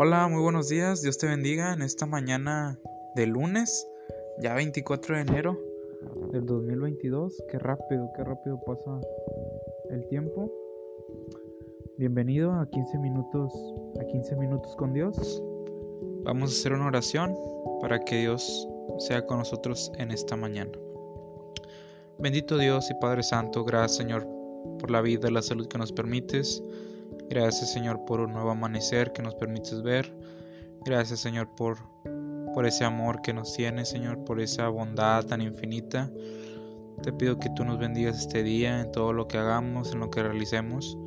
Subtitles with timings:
[0.00, 2.78] Hola, muy buenos días, Dios te bendiga en esta mañana
[3.16, 3.84] de lunes,
[4.40, 5.58] ya 24 de enero
[6.30, 7.42] del 2022.
[7.50, 9.00] Qué rápido, qué rápido pasa
[9.90, 10.52] el tiempo.
[11.96, 13.52] Bienvenido a 15 minutos,
[14.00, 15.42] a 15 minutos con Dios.
[16.22, 17.34] Vamos a hacer una oración
[17.80, 18.68] para que Dios
[18.98, 20.78] sea con nosotros en esta mañana.
[22.20, 24.28] Bendito Dios y Padre Santo, gracias Señor
[24.78, 26.62] por la vida y la salud que nos permites.
[27.30, 30.12] Gracias Señor por un nuevo amanecer que nos permites ver.
[30.84, 31.76] Gracias Señor por,
[32.54, 36.10] por ese amor que nos tienes, Señor, por esa bondad tan infinita.
[37.02, 40.10] Te pido que tú nos bendigas este día en todo lo que hagamos, en lo
[40.10, 40.98] que realicemos.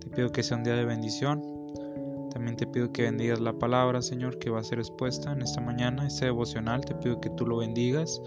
[0.00, 1.42] Te pido que sea un día de bendición.
[2.30, 5.60] También te pido que bendigas la palabra, Señor, que va a ser expuesta en esta
[5.60, 6.84] mañana, este devocional.
[6.84, 8.20] Te pido que tú lo bendigas,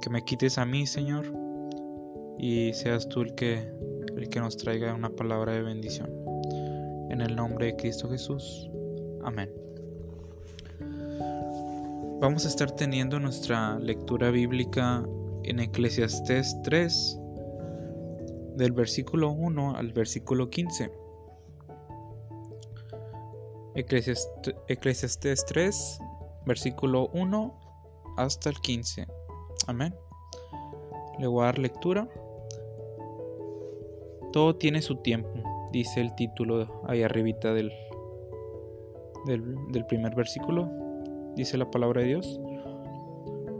[0.00, 1.32] que me quites a mí, Señor,
[2.38, 3.66] y seas tú el que,
[4.16, 6.23] el que nos traiga una palabra de bendición.
[7.14, 8.68] En el nombre de Cristo Jesús.
[9.22, 9.48] Amén.
[12.20, 15.06] Vamos a estar teniendo nuestra lectura bíblica
[15.44, 17.20] en Eclesiastés 3,
[18.56, 20.90] del versículo 1 al versículo 15.
[23.76, 25.98] Eclesiastés 3,
[26.46, 27.60] versículo 1
[28.16, 29.06] hasta el 15.
[29.68, 29.94] Amén.
[31.20, 32.08] Le voy a dar lectura.
[34.32, 35.43] Todo tiene su tiempo
[35.74, 37.72] dice el título ahí arribita del,
[39.26, 40.70] del, primer versículo,
[41.34, 42.40] dice la palabra de Dios.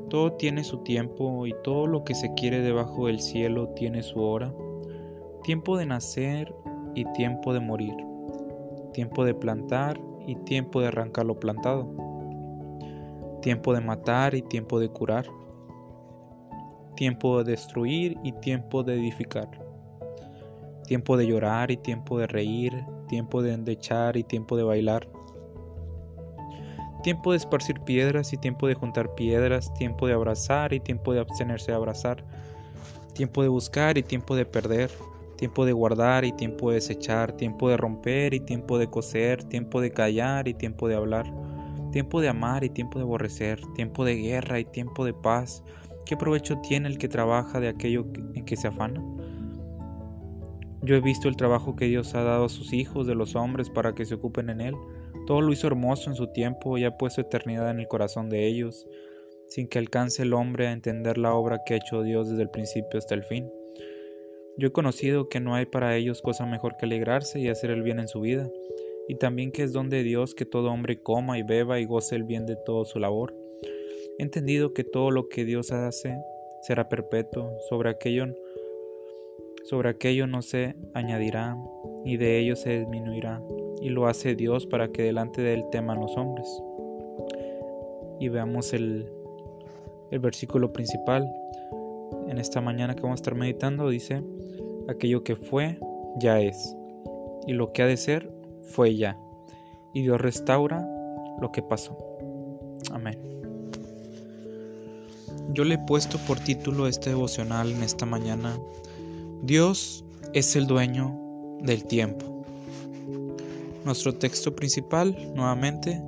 [0.08, 4.20] Todo tiene su tiempo y todo lo que se quiere debajo del cielo tiene su
[4.20, 4.54] hora.
[5.42, 6.54] Tiempo de nacer
[6.94, 7.96] y tiempo de morir.
[8.92, 11.88] Tiempo de plantar y tiempo de arrancar lo plantado.
[13.42, 15.26] Tiempo de matar y tiempo de curar.
[16.94, 19.63] Tiempo de destruir y tiempo de edificar
[20.86, 25.08] tiempo de llorar y tiempo de reír, tiempo de endechar y tiempo de bailar,
[27.02, 31.20] tiempo de esparcir piedras y tiempo de juntar piedras, tiempo de abrazar y tiempo de
[31.20, 32.24] abstenerse de abrazar,
[33.14, 34.90] tiempo de buscar y tiempo de perder,
[35.36, 39.80] tiempo de guardar y tiempo de desechar, tiempo de romper y tiempo de coser, tiempo
[39.80, 41.30] de callar y tiempo de hablar,
[41.92, 45.62] tiempo de amar y tiempo de aborrecer, tiempo de guerra y tiempo de paz.
[46.06, 49.02] ¿Qué provecho tiene el que trabaja de aquello en que se afana?
[50.84, 53.70] Yo he visto el trabajo que Dios ha dado a sus hijos de los hombres
[53.70, 54.74] para que se ocupen en él.
[55.26, 58.46] Todo lo hizo hermoso en su tiempo y ha puesto eternidad en el corazón de
[58.46, 58.86] ellos,
[59.48, 62.50] sin que alcance el hombre a entender la obra que ha hecho Dios desde el
[62.50, 63.50] principio hasta el fin.
[64.58, 67.82] Yo he conocido que no hay para ellos cosa mejor que alegrarse y hacer el
[67.82, 68.50] bien en su vida,
[69.08, 72.14] y también que es don de Dios que todo hombre coma y beba y goce
[72.14, 73.34] el bien de toda su labor.
[74.18, 76.14] He entendido que todo lo que Dios hace
[76.60, 78.26] será perpetuo, sobre aquello
[79.64, 81.56] sobre aquello no se añadirá,
[82.04, 83.42] y de ello se disminuirá,
[83.80, 86.46] y lo hace Dios para que delante de él teman los hombres.
[88.20, 89.10] Y veamos el,
[90.10, 91.26] el versículo principal.
[92.28, 94.22] En esta mañana que vamos a estar meditando dice,
[94.88, 95.78] aquello que fue,
[96.18, 96.76] ya es,
[97.46, 98.30] y lo que ha de ser,
[98.62, 99.18] fue ya,
[99.94, 100.86] y Dios restaura
[101.40, 101.96] lo que pasó.
[102.92, 103.18] Amén.
[105.52, 108.58] Yo le he puesto por título este devocional en esta mañana
[109.46, 111.20] Dios es el dueño
[111.60, 112.46] del tiempo.
[113.84, 116.00] Nuestro texto principal, nuevamente,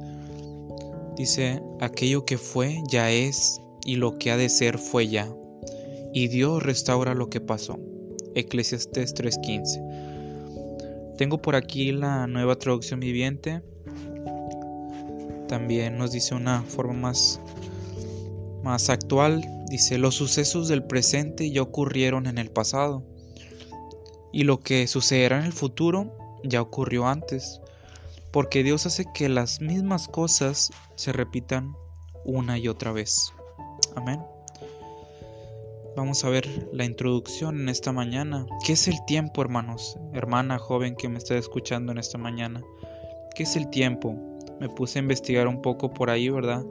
[1.19, 5.29] dice, aquello que fue ya es y lo que ha de ser fue ya.
[6.15, 7.79] Y Dios restaura lo que pasó.
[8.35, 9.83] Eclesiastes 3:15.
[11.19, 13.61] Tengo por aquí la nueva traducción viviente.
[15.47, 17.39] También nos dice una forma más,
[18.63, 19.45] más actual.
[19.69, 23.05] Dice, los sucesos del presente ya ocurrieron en el pasado
[24.37, 26.15] y lo que sucederá en el futuro
[26.45, 27.63] ya ocurrió antes,
[28.33, 31.75] porque Dios hace que las mismas cosas se repitan
[32.23, 33.33] una y otra vez.
[33.95, 34.21] Amén.
[35.97, 38.45] Vamos a ver la introducción en esta mañana.
[38.63, 39.97] ¿Qué es el tiempo, hermanos?
[40.13, 42.63] Hermana joven que me está escuchando en esta mañana.
[43.35, 44.15] ¿Qué es el tiempo?
[44.61, 46.63] Me puse a investigar un poco por ahí, ¿verdad?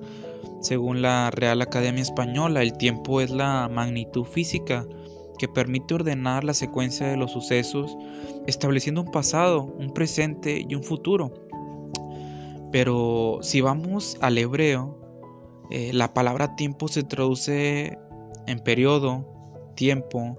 [0.61, 4.85] Según la Real Academia Española, el tiempo es la magnitud física
[5.37, 7.97] que permite ordenar la secuencia de los sucesos,
[8.47, 11.33] estableciendo un pasado, un presente y un futuro.
[12.71, 14.99] Pero si vamos al hebreo,
[15.71, 17.97] eh, la palabra tiempo se traduce
[18.47, 19.25] en periodo,
[19.75, 20.37] tiempo,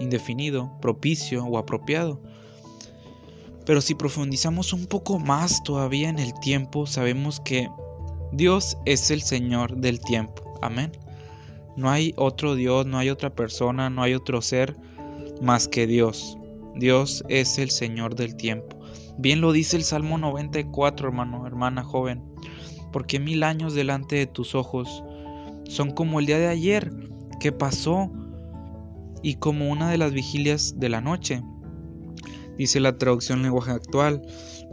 [0.00, 2.20] indefinido, propicio o apropiado.
[3.64, 7.68] Pero si profundizamos un poco más todavía en el tiempo, sabemos que
[8.32, 10.58] Dios es el Señor del tiempo.
[10.60, 10.92] Amén.
[11.76, 14.76] No hay otro Dios, no hay otra persona, no hay otro ser
[15.40, 16.38] más que Dios.
[16.76, 18.78] Dios es el Señor del tiempo.
[19.18, 22.22] Bien lo dice el Salmo 94, hermano, hermana joven,
[22.92, 25.02] porque mil años delante de tus ojos
[25.68, 26.92] son como el día de ayer
[27.40, 28.10] que pasó
[29.22, 31.42] y como una de las vigilias de la noche.
[32.58, 34.22] Dice la traducción lenguaje actual,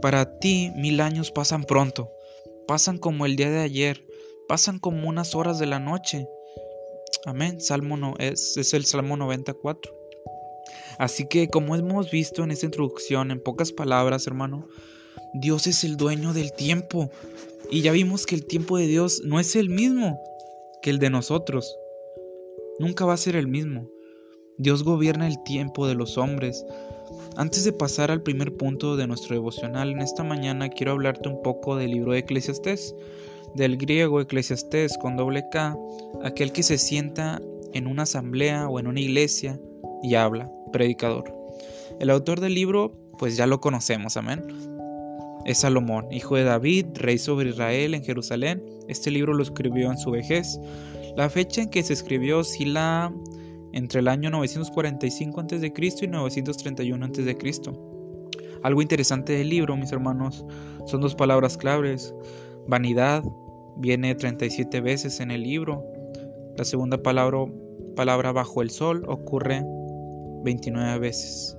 [0.00, 2.10] para ti mil años pasan pronto,
[2.66, 4.06] pasan como el día de ayer,
[4.48, 6.26] pasan como unas horas de la noche.
[7.24, 9.92] Amén, Salmo no, es, es el Salmo 94.
[10.98, 14.68] Así que como hemos visto en esta introducción, en pocas palabras, hermano,
[15.34, 17.10] Dios es el dueño del tiempo.
[17.70, 20.20] Y ya vimos que el tiempo de Dios no es el mismo
[20.82, 21.76] que el de nosotros.
[22.78, 23.88] Nunca va a ser el mismo.
[24.58, 26.66] Dios gobierna el tiempo de los hombres.
[27.36, 31.42] Antes de pasar al primer punto de nuestro devocional, en esta mañana quiero hablarte un
[31.42, 32.94] poco del libro de Eclesiastés,
[33.54, 35.76] del griego Eclesiastés con doble K,
[36.22, 37.40] aquel que se sienta
[37.72, 39.58] en una asamblea o en una iglesia
[40.02, 41.32] y habla, predicador.
[42.00, 44.42] El autor del libro, pues ya lo conocemos, amén.
[45.44, 48.62] Es Salomón, hijo de David, rey sobre Israel en Jerusalén.
[48.88, 50.58] Este libro lo escribió en su vejez.
[51.16, 53.12] La fecha en que se escribió oscila
[53.72, 55.72] entre el año 945 a.C.
[56.02, 57.36] y 931 a.C.
[58.62, 60.44] Algo interesante del libro, mis hermanos,
[60.86, 62.14] son dos palabras claves.
[62.66, 63.24] Vanidad
[63.76, 65.84] viene 37 veces en el libro.
[66.56, 67.44] La segunda palabra,
[67.96, 69.64] palabra bajo el sol ocurre
[70.44, 71.56] 29 veces.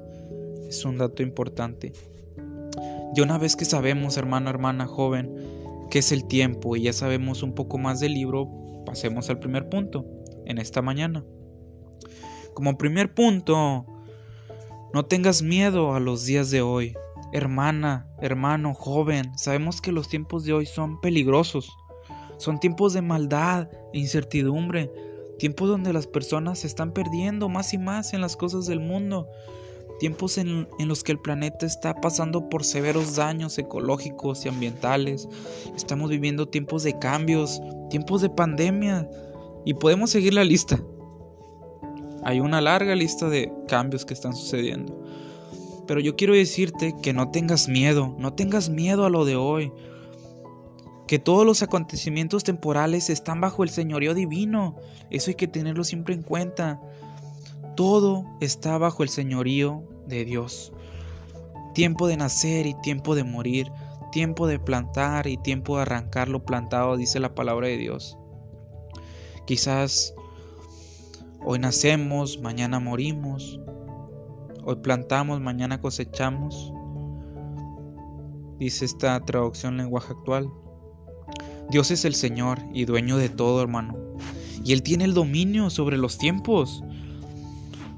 [0.68, 1.94] Es un dato importante.
[3.16, 5.36] Y una vez que sabemos, hermano, hermana, joven,
[5.90, 8.50] qué es el tiempo y ya sabemos un poco más del libro,
[8.86, 10.06] pasemos al primer punto
[10.46, 11.24] en esta mañana.
[12.54, 13.86] Como primer punto,
[14.94, 16.96] no tengas miedo a los días de hoy.
[17.34, 21.76] Hermana, hermano, joven, sabemos que los tiempos de hoy son peligrosos.
[22.38, 24.92] Son tiempos de maldad e incertidumbre,
[25.40, 29.28] tiempos donde las personas se están perdiendo más y más en las cosas del mundo,
[30.00, 35.28] tiempos en, en, los que el planeta está pasando por severos daños ecológicos y ambientales,
[35.76, 37.60] estamos viviendo tiempos de cambios,
[37.90, 39.10] tiempos de pandemia
[39.66, 40.80] y podemos seguir la lista.
[42.24, 45.03] Hay una larga lista de cambios que están sucediendo.
[45.88, 49.72] Pero yo quiero decirte que no tengas miedo, no tengas miedo a lo de hoy,
[51.08, 54.78] que todos los acontecimientos temporales están bajo el señorío divino.
[55.10, 56.82] Eso hay que tenerlo siempre en cuenta.
[57.76, 60.72] Todo está bajo el señorío de Dios.
[61.74, 63.72] Tiempo de nacer y tiempo de morir,
[64.12, 68.18] tiempo de plantar y tiempo de arrancar lo plantado, dice la palabra de Dios.
[69.46, 70.14] Quizás
[71.44, 73.60] hoy nacemos, mañana morimos,
[74.66, 76.74] hoy plantamos, mañana cosechamos,
[78.60, 80.50] dice esta traducción lenguaje actual.
[81.70, 83.96] Dios es el Señor y dueño de todo, hermano.
[84.64, 86.84] Y Él tiene el dominio sobre los tiempos.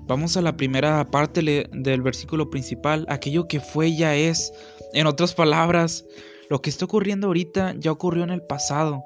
[0.07, 1.41] Vamos a la primera parte
[1.71, 3.06] del versículo principal.
[3.09, 4.53] Aquello que fue ya es.
[4.94, 6.06] En otras palabras,
[6.50, 9.03] lo que está ocurriendo ahorita ya ocurrió en el pasado.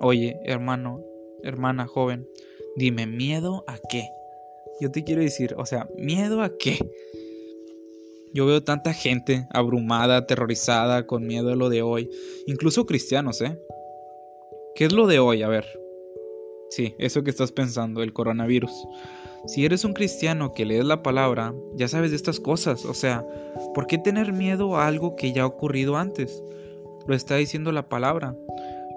[0.00, 1.00] Oye, hermano,
[1.42, 2.26] hermana joven,
[2.76, 4.08] dime, ¿miedo a qué?
[4.80, 6.78] Yo te quiero decir, o sea, ¿miedo a qué?
[8.34, 12.10] Yo veo tanta gente abrumada, aterrorizada, con miedo a lo de hoy.
[12.46, 13.58] Incluso cristianos, ¿eh?
[14.74, 15.42] ¿Qué es lo de hoy?
[15.42, 15.64] A ver.
[16.68, 18.72] Sí, eso que estás pensando, el coronavirus.
[19.46, 22.84] Si eres un cristiano que lees la palabra, ya sabes de estas cosas.
[22.84, 23.24] O sea,
[23.74, 26.42] ¿por qué tener miedo a algo que ya ha ocurrido antes?
[27.06, 28.36] Lo está diciendo la palabra.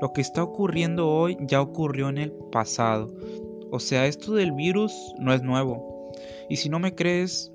[0.02, 3.08] Lo que está ocurriendo hoy ya ocurrió en el pasado.
[3.72, 6.12] O sea, esto del virus no es nuevo.
[6.50, 7.52] Y si no me crees,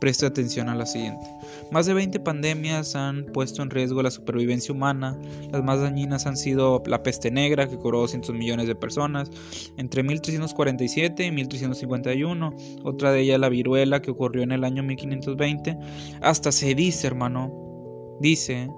[0.00, 1.26] Preste atención a la siguiente.
[1.70, 5.18] Más de 20 pandemias han puesto en riesgo la supervivencia humana.
[5.52, 9.30] Las más dañinas han sido la peste negra, que cobró 200 millones de personas,
[9.76, 12.54] entre 1347 y 1351.
[12.82, 15.76] Otra de ellas la viruela, que ocurrió en el año 1520.
[16.22, 17.52] Hasta se dice, hermano,
[18.20, 18.70] dice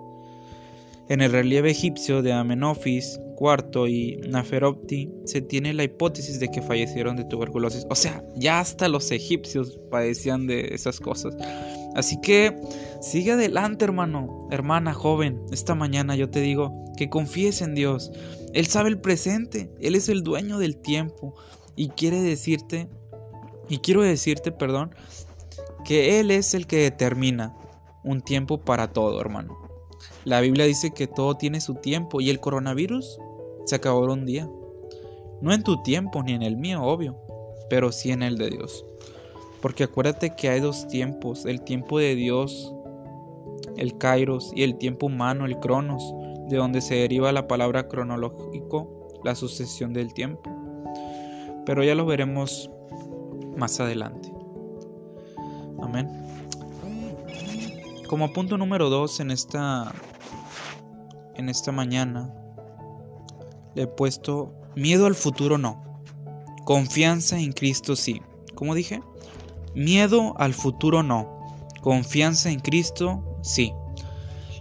[1.09, 3.21] en el relieve egipcio de Amenofis
[3.88, 7.84] Y Naferopti se tiene la hipótesis de que fallecieron de tuberculosis.
[7.90, 11.34] O sea, ya hasta los egipcios padecían de esas cosas.
[11.96, 12.56] Así que
[13.00, 15.40] sigue adelante, hermano, hermana joven.
[15.50, 18.12] Esta mañana yo te digo que confíes en Dios.
[18.54, 21.34] Él sabe el presente, Él es el dueño del tiempo
[21.75, 22.88] y quiere decirte,
[23.68, 24.94] y quiero decirte, perdón,
[25.84, 27.56] que Él es el que determina
[28.04, 29.58] un tiempo para todo, hermano.
[30.25, 33.18] La Biblia dice que todo tiene su tiempo y el coronavirus
[33.64, 34.49] se acabó un día.
[35.40, 37.16] No en tu tiempo ni en el mío, obvio,
[37.69, 38.85] pero sí en el de Dios.
[39.61, 42.75] Porque acuérdate que hay dos tiempos, el tiempo de Dios,
[43.76, 46.02] el kairos, y el tiempo humano, el cronos,
[46.49, 50.42] de donde se deriva la palabra cronológico, la sucesión del tiempo.
[51.64, 52.71] Pero ya lo veremos
[53.57, 54.33] más adelante.
[55.81, 56.09] Amén.
[58.09, 59.92] Como punto número dos en esta,
[61.35, 62.35] en esta mañana,
[63.75, 65.83] le he puesto miedo al futuro no,
[66.64, 68.23] confianza en Cristo sí.
[68.55, 69.02] ¿Cómo dije?
[69.75, 71.38] Miedo al futuro no,
[71.81, 73.73] confianza en Cristo sí.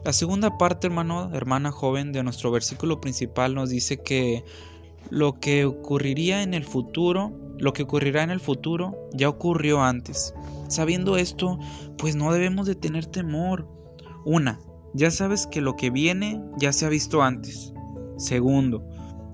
[0.03, 4.43] La segunda parte, hermano, hermana joven, de nuestro versículo principal nos dice que
[5.11, 10.33] lo que ocurriría en el futuro, lo que ocurrirá en el futuro, ya ocurrió antes.
[10.69, 11.59] Sabiendo esto,
[11.97, 13.67] pues no debemos de tener temor.
[14.25, 14.59] Una,
[14.93, 17.73] ya sabes que lo que viene ya se ha visto antes.
[18.17, 18.83] Segundo,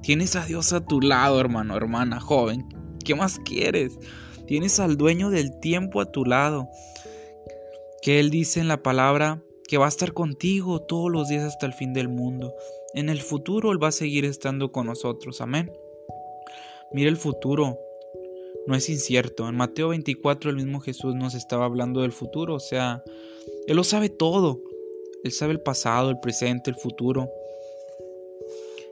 [0.07, 2.65] tienes a Dios a tu lado, hermano, hermana, joven.
[3.03, 3.99] ¿Qué más quieres?
[4.45, 6.69] Tienes al dueño del tiempo a tu lado.
[8.01, 11.65] Que Él dice en la palabra, que va a estar contigo todos los días hasta
[11.65, 12.53] el fin del mundo.
[12.93, 15.41] En el futuro Él va a seguir estando con nosotros.
[15.41, 15.73] Amén.
[16.93, 17.77] Mira el futuro.
[18.65, 19.49] No es incierto.
[19.49, 22.55] En Mateo 24 el mismo Jesús nos estaba hablando del futuro.
[22.55, 23.03] O sea,
[23.67, 24.61] Él lo sabe todo.
[25.25, 27.29] Él sabe el pasado, el presente, el futuro.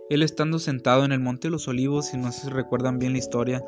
[0.09, 3.19] Él estando sentado en el Monte de los Olivos, si no se recuerdan bien la
[3.19, 3.63] historia,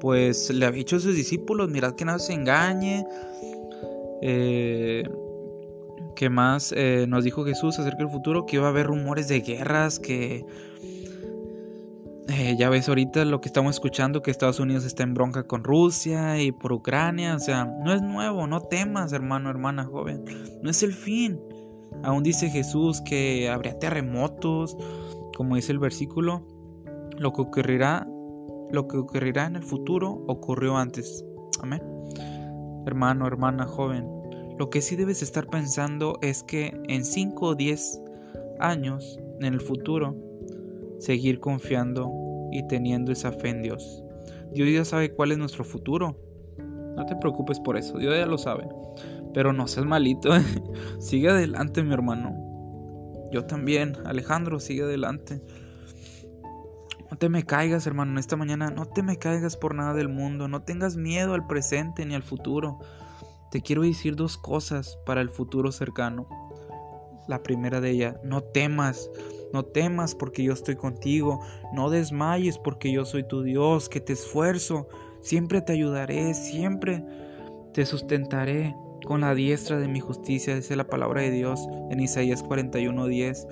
[0.00, 3.04] pues le había dicho a sus discípulos, mirad que nada se engañe,
[4.22, 5.04] eh,
[6.16, 8.46] ¿Qué más eh, nos dijo Jesús acerca del futuro?
[8.46, 10.46] Que iba a haber rumores de guerras, que
[12.28, 15.62] eh, ya ves ahorita lo que estamos escuchando, que Estados Unidos está en bronca con
[15.62, 17.36] Rusia y por Ucrania.
[17.36, 20.24] O sea, no es nuevo, no temas, hermano, hermana joven.
[20.62, 21.38] No es el fin.
[22.02, 24.74] Aún dice Jesús que habría terremotos,
[25.36, 26.42] como dice el versículo.
[27.18, 28.06] Lo que ocurrirá,
[28.70, 31.24] lo que ocurrirá en el futuro ocurrió antes.
[31.62, 31.82] Amén.
[32.86, 34.08] Hermano, hermana joven,
[34.58, 38.00] lo que sí debes estar pensando es que en 5 o 10
[38.60, 40.16] años, en el futuro,
[40.98, 42.10] seguir confiando
[42.50, 44.02] y teniendo esa fe en Dios.
[44.52, 46.16] Dios ya sabe cuál es nuestro futuro.
[46.96, 48.66] No te preocupes por eso, Dios ya lo sabe.
[49.34, 50.30] Pero no seas malito,
[50.98, 52.45] sigue adelante mi hermano.
[53.36, 55.40] Yo también, Alejandro, sigue adelante.
[57.10, 58.70] No te me caigas, hermano, en esta mañana.
[58.70, 60.48] No te me caigas por nada del mundo.
[60.48, 62.80] No tengas miedo al presente ni al futuro
[63.50, 66.28] te quiero decir dos cosas para el futuro cercano.
[67.28, 69.10] La primera de ellas, no temas,
[69.52, 71.40] no temas porque yo estoy contigo,
[71.72, 74.88] no desmayes porque yo soy tu Dios, que te esfuerzo,
[75.20, 77.04] siempre te ayudaré, siempre
[77.72, 78.76] te sustentaré
[79.06, 83.46] con la diestra de mi justicia, dice la palabra de Dios en Isaías 41:10.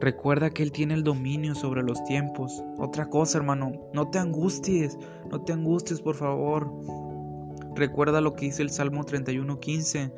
[0.00, 2.62] Recuerda que Él tiene el dominio sobre los tiempos.
[2.76, 4.98] Otra cosa, hermano, no te angusties,
[5.30, 6.70] no te angusties, por favor.
[7.74, 10.12] Recuerda lo que dice el Salmo 31:15.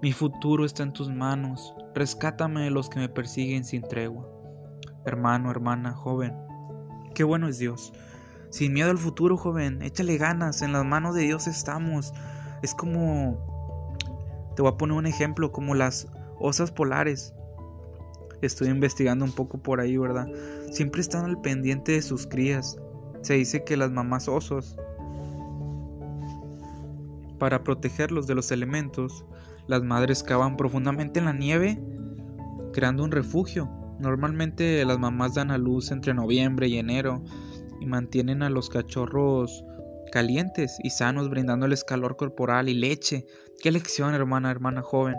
[0.00, 1.74] Mi futuro está en tus manos.
[1.94, 4.26] Rescátame de los que me persiguen sin tregua.
[5.04, 6.34] Hermano, hermana, joven.
[7.14, 7.92] Qué bueno es Dios.
[8.50, 9.82] Sin miedo al futuro, joven.
[9.82, 10.62] Échale ganas.
[10.62, 12.12] En las manos de Dios estamos.
[12.62, 13.38] Es como...
[14.56, 17.34] Te voy a poner un ejemplo, como las osas polares.
[18.42, 20.26] Estoy investigando un poco por ahí, ¿verdad?
[20.70, 22.78] Siempre están al pendiente de sus crías.
[23.22, 24.76] Se dice que las mamás osos
[27.40, 29.24] para protegerlos de los elementos,
[29.66, 31.82] las madres cavan profundamente en la nieve,
[32.72, 33.68] creando un refugio.
[33.98, 37.22] Normalmente las mamás dan a luz entre noviembre y enero
[37.80, 39.64] y mantienen a los cachorros
[40.10, 43.26] calientes y sanos, brindándoles calor corporal y leche.
[43.62, 45.16] Qué lección, hermana, hermana joven.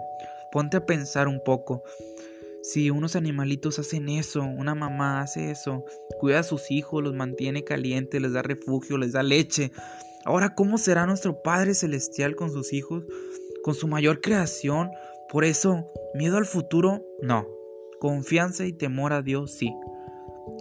[0.52, 1.84] Ponte a pensar un poco.
[2.62, 5.84] Si unos animalitos hacen eso, una mamá hace eso,
[6.20, 9.72] cuida a sus hijos, los mantiene calientes, les da refugio, les da leche,
[10.24, 13.06] Ahora, ¿cómo será nuestro Padre Celestial con sus hijos,
[13.64, 14.92] con su mayor creación?
[15.30, 17.48] Por eso, miedo al futuro, no.
[18.00, 19.74] Confianza y temor a Dios, sí.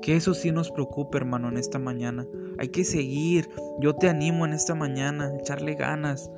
[0.02, 2.26] Que eso sí nos preocupe, hermano, en esta mañana.
[2.60, 3.48] Hay que seguir.
[3.80, 6.30] Yo te animo en esta mañana, echarle ganas,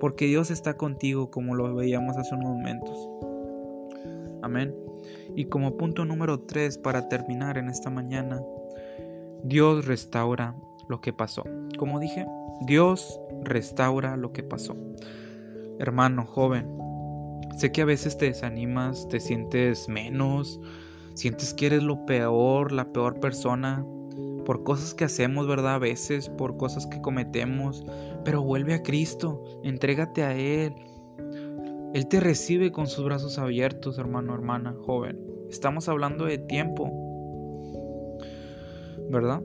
[0.00, 3.10] porque Dios está contigo, como lo veíamos hace unos momentos.
[4.40, 4.74] Amén.
[5.36, 8.40] Y como punto número 3 para terminar en esta mañana,
[9.42, 10.54] Dios restaura
[10.88, 11.44] lo que pasó.
[11.76, 12.26] Como dije,
[12.62, 14.74] Dios restaura lo que pasó.
[15.78, 16.66] Hermano, joven,
[17.58, 20.62] sé que a veces te desanimas, te sientes menos,
[21.12, 23.84] sientes que eres lo peor, la peor persona,
[24.48, 25.74] por cosas que hacemos, ¿verdad?
[25.74, 27.84] A veces, por cosas que cometemos,
[28.24, 30.74] pero vuelve a Cristo, entrégate a Él.
[31.92, 35.20] Él te recibe con sus brazos abiertos, hermano, hermana, joven.
[35.50, 36.90] Estamos hablando de tiempo,
[39.10, 39.42] ¿verdad?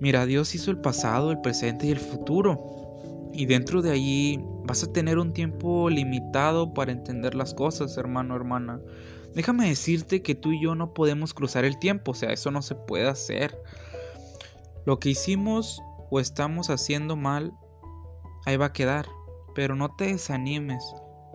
[0.00, 3.30] Mira, Dios hizo el pasado, el presente y el futuro.
[3.32, 8.34] Y dentro de allí vas a tener un tiempo limitado para entender las cosas, hermano,
[8.34, 8.80] hermana.
[9.32, 12.62] Déjame decirte que tú y yo no podemos cruzar el tiempo, o sea, eso no
[12.62, 13.56] se puede hacer.
[14.84, 17.52] Lo que hicimos o estamos haciendo mal,
[18.46, 19.06] ahí va a quedar.
[19.54, 20.82] Pero no te desanimes,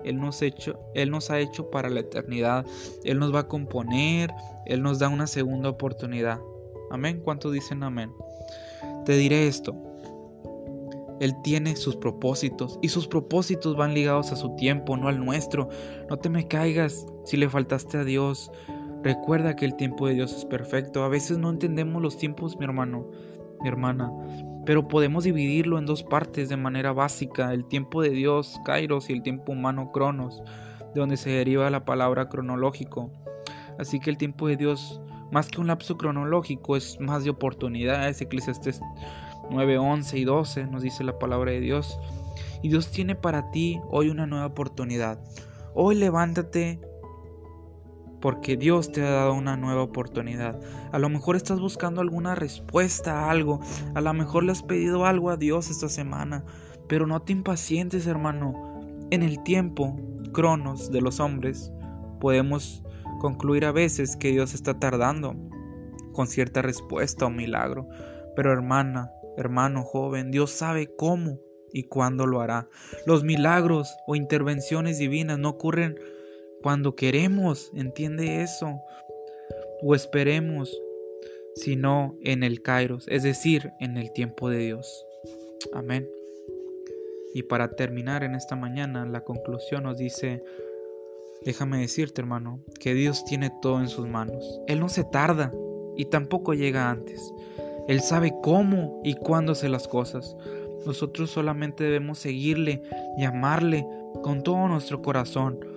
[0.04, 2.66] Él nos, ha hecho para la eternidad.
[3.04, 4.34] Él nos va a componer,
[4.66, 6.39] Él nos da una segunda oportunidad.
[6.89, 7.22] Amén.
[7.24, 8.12] ¿Cuántos dicen amén?
[9.06, 9.75] Te diré esto.
[11.20, 15.70] Él tiene sus propósitos y sus propósitos van ligados a su tiempo, no al nuestro.
[16.10, 18.51] No te me caigas si le faltaste a Dios.
[19.04, 21.04] Recuerda que el tiempo de Dios es perfecto.
[21.04, 23.08] A veces no entendemos los tiempos, mi hermano,
[23.64, 24.12] hermana,
[24.66, 27.54] pero podemos dividirlo en dos partes de manera básica.
[27.54, 30.42] El tiempo de Dios, Kairos, y el tiempo humano, Cronos,
[30.94, 33.12] de donde se deriva la palabra cronológico.
[33.80, 35.00] Así que el tiempo de Dios,
[35.32, 38.22] más que un lapso cronológico, es más de oportunidades.
[38.22, 38.82] Eclesiastes
[39.50, 42.00] 9, 11 y 12 nos dice la palabra de Dios.
[42.62, 45.20] Y Dios tiene para ti hoy una nueva oportunidad.
[45.74, 46.82] Hoy levántate
[48.21, 50.59] porque Dios te ha dado una nueva oportunidad.
[50.91, 53.59] A lo mejor estás buscando alguna respuesta a algo,
[53.93, 56.43] a lo mejor le has pedido algo a Dios esta semana,
[56.88, 58.53] pero no te impacientes, hermano.
[59.09, 59.95] En el tiempo,
[60.33, 61.71] cronos de los hombres,
[62.19, 62.83] podemos
[63.19, 65.36] concluir a veces que Dios está tardando
[66.13, 67.88] con cierta respuesta o milagro.
[68.36, 71.39] Pero hermana, hermano joven, Dios sabe cómo
[71.71, 72.67] y cuándo lo hará.
[73.05, 75.95] Los milagros o intervenciones divinas no ocurren
[76.67, 78.81] cuando queremos, entiende eso,
[79.81, 80.69] o esperemos,
[81.55, 85.05] sino en el Kairos, es decir, en el tiempo de Dios.
[85.71, 86.05] Amén.
[87.33, 90.43] Y para terminar en esta mañana, la conclusión nos dice,
[91.45, 94.59] déjame decirte hermano, que Dios tiene todo en sus manos.
[94.67, 95.53] Él no se tarda
[95.95, 97.33] y tampoco llega antes.
[97.88, 100.36] Él sabe cómo y cuándo hace las cosas.
[100.86, 102.81] Nosotros solamente debemos seguirle
[103.17, 103.88] y amarle
[104.21, 105.76] con todo nuestro corazón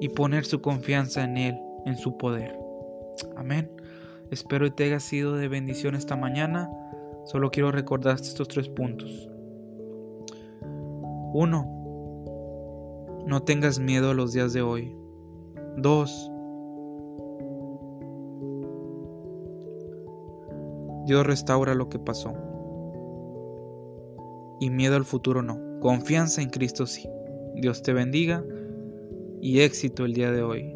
[0.00, 2.58] y poner su confianza en Él, en su poder.
[3.36, 3.70] Amén.
[4.30, 6.70] Espero que te haya sido de bendición esta mañana.
[7.24, 9.28] Solo quiero recordarte estos tres puntos.
[11.32, 11.66] Uno,
[13.26, 14.94] no tengas miedo a los días de hoy.
[15.76, 16.30] Dos,
[21.06, 22.34] Dios restaura lo que pasó.
[24.60, 25.58] Y miedo al futuro no.
[25.80, 27.08] Confianza en Cristo sí.
[27.54, 28.44] Dios te bendiga
[29.40, 30.72] y éxito el día de hoy.